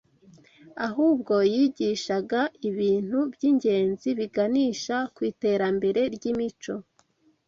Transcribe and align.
ahubwo 0.87 1.33
yigishaga 1.53 2.41
ibintu 2.69 3.19
by’ingenzi 3.33 4.07
biganisha 4.19 4.95
ku 5.15 5.21
iterambere 5.31 6.01
ry’imico 6.15 6.73